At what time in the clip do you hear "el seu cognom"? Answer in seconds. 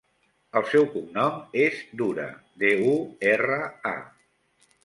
0.59-1.37